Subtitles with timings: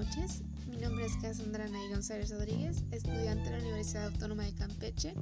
[0.00, 0.42] noches.
[0.66, 5.14] Mi nombre es Cassandra Nay González Rodríguez, estudiante de la Universidad Autónoma de Campeche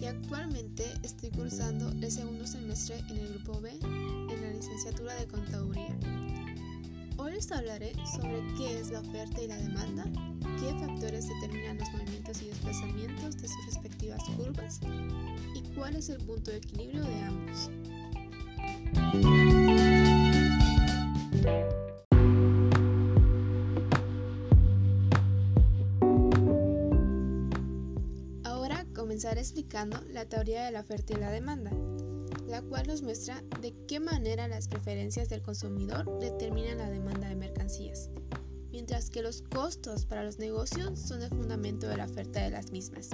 [0.00, 5.26] y actualmente estoy cursando el segundo semestre en el grupo B en la licenciatura de
[5.26, 5.94] Contaduría.
[7.18, 10.04] Hoy les hablaré sobre qué es la oferta y la demanda,
[10.60, 14.80] qué factores determinan los movimientos y desplazamientos de sus respectivas curvas
[15.54, 17.70] y cuál es el punto de equilibrio de ambos.
[29.16, 31.70] Comenzar explicando la teoría de la oferta y la demanda,
[32.46, 37.34] la cual nos muestra de qué manera las preferencias del consumidor determinan la demanda de
[37.34, 38.10] mercancías,
[38.70, 42.72] mientras que los costos para los negocios son el fundamento de la oferta de las
[42.72, 43.08] mismas.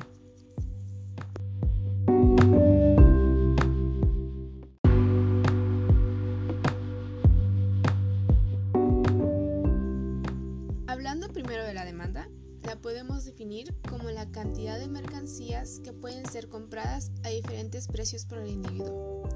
[10.89, 12.28] Hablando primero de la demanda,
[12.64, 18.24] la podemos definir como la cantidad de mercancías que pueden ser compradas a diferentes precios
[18.24, 19.28] por el individuo.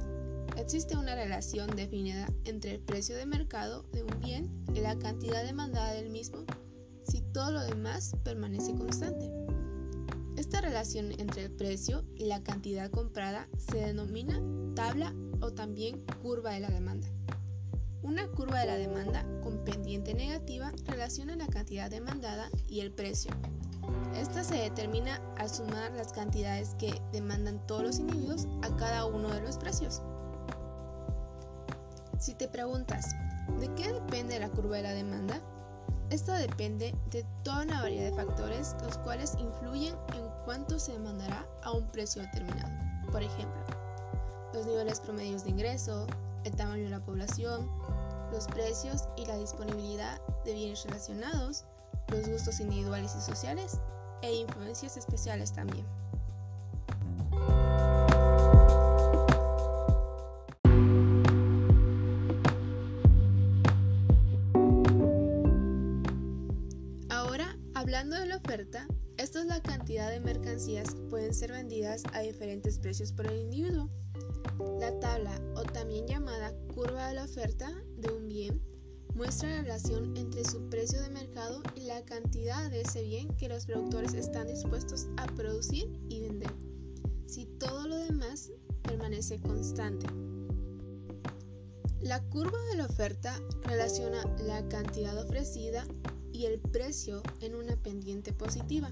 [0.57, 5.45] Existe una relación definida entre el precio de mercado de un bien y la cantidad
[5.45, 6.45] demandada del mismo
[7.03, 9.31] si todo lo demás permanece constante.
[10.37, 14.43] Esta relación entre el precio y la cantidad comprada se denomina
[14.75, 17.09] tabla o también curva de la demanda.
[18.07, 23.33] Una curva de la demanda con pendiente negativa relaciona la cantidad demandada y el precio.
[24.15, 29.29] Esta se determina al sumar las cantidades que demandan todos los individuos a cada uno
[29.31, 30.03] de los precios.
[32.21, 33.17] Si te preguntas,
[33.59, 35.41] ¿de qué depende la curva de la demanda?
[36.09, 41.45] Esta depende de toda una variedad de factores los cuales influyen en cuánto se demandará
[41.65, 42.71] a un precio determinado.
[43.11, 43.65] Por ejemplo,
[44.55, 46.07] los niveles promedios de ingreso,
[46.45, 47.69] el tamaño de la población,
[48.31, 51.65] los precios y la disponibilidad de bienes relacionados,
[52.09, 53.79] los gustos individuales y sociales
[54.23, 55.87] e influencias especiales también.
[67.09, 68.87] Ahora, hablando de la oferta,
[69.17, 73.41] esta es la cantidad de mercancías que pueden ser vendidas a diferentes precios por el
[73.41, 73.91] individuo.
[74.81, 78.63] La tabla, o también llamada curva de la oferta de un bien,
[79.15, 83.49] muestra la relación entre su precio de mercado y la cantidad de ese bien que
[83.49, 86.53] los productores están dispuestos a producir y vender,
[87.27, 88.53] si todo lo demás
[88.83, 90.07] permanece constante.
[92.01, 95.85] La curva de la oferta relaciona la cantidad ofrecida
[96.37, 98.91] y el precio en una pendiente positiva.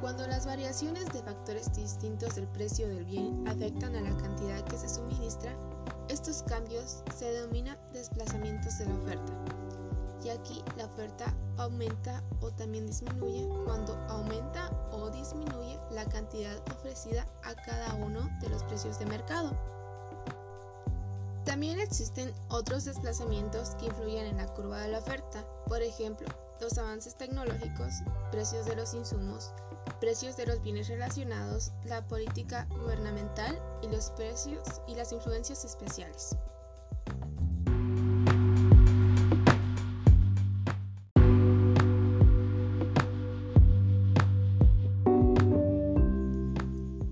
[0.00, 4.76] Cuando las variaciones de factores distintos del precio del bien afectan a la cantidad que
[4.76, 5.56] se suministra,
[6.08, 9.32] estos cambios se denominan desplazamientos de la oferta.
[10.24, 17.24] Y aquí la oferta aumenta o también disminuye cuando aumenta o disminuye la cantidad ofrecida
[17.44, 19.77] a cada uno de los precios de mercado.
[21.48, 26.28] También existen otros desplazamientos que influyen en la curva de la oferta, por ejemplo,
[26.60, 27.90] los avances tecnológicos,
[28.30, 29.50] precios de los insumos,
[29.98, 36.36] precios de los bienes relacionados, la política gubernamental y los precios y las influencias especiales.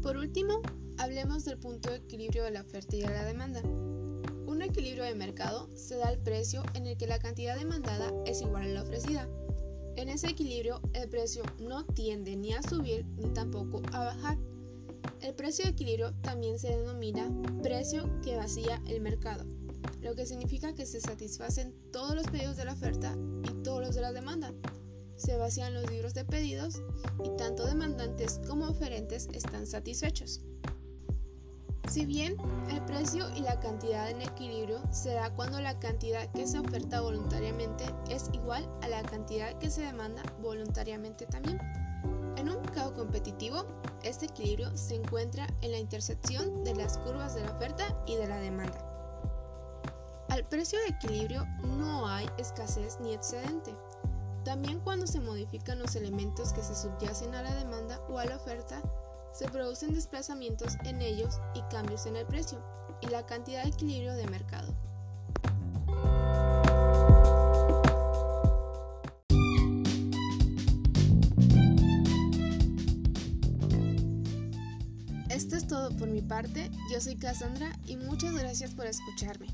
[0.03, 0.61] Por último,
[0.99, 3.63] hablemos del punto de equilibrio de la oferta y de la demanda.
[4.47, 8.41] Un equilibrio de mercado se da al precio en el que la cantidad demandada es
[8.43, 9.29] igual a la ofrecida.
[9.97, 14.39] En ese equilibrio, el precio no tiende ni a subir ni tampoco a bajar.
[15.21, 17.29] El precio de equilibrio también se denomina
[17.63, 19.45] precio que vacía el mercado,
[20.01, 23.95] lo que significa que se satisfacen todos los pedidos de la oferta y todos los
[23.97, 24.55] de la demanda.
[25.17, 26.83] Se vacían los libros de pedidos
[27.25, 30.43] y tanto demandantes como oferentes están satisfechos.
[31.89, 32.37] Si bien
[32.69, 37.01] el precio y la cantidad en equilibrio se da cuando la cantidad que se oferta
[37.01, 41.59] voluntariamente es igual a la cantidad que se demanda voluntariamente también.
[42.37, 43.65] En un mercado competitivo,
[44.03, 48.27] este equilibrio se encuentra en la intersección de las curvas de la oferta y de
[48.27, 48.79] la demanda.
[50.29, 53.75] Al precio de equilibrio no hay escasez ni excedente.
[54.45, 58.37] También cuando se modifican los elementos que se subyacen a la demanda o a la
[58.37, 58.83] oferta,
[59.37, 62.59] se producen desplazamientos en ellos y cambios en el precio
[63.03, 64.75] y la cantidad de equilibrio de mercado.
[75.29, 79.49] Esto es todo por mi parte, yo soy Cassandra y muchas gracias por escucharme.